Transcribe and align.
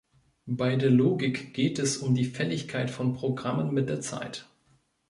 Bei 0.47 0.75
der 0.77 0.89
Logik 0.89 1.53
geht 1.53 1.77
es 1.77 1.97
um 1.97 2.15
die 2.15 2.25
Fälligkeit 2.25 2.89
von 2.89 3.13
Programmen 3.13 3.71
mit 3.71 3.87
der 3.87 4.01
Zeit. 4.01 4.47